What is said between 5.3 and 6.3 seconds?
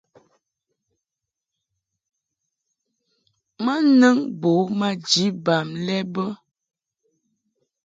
bam lɛ bə.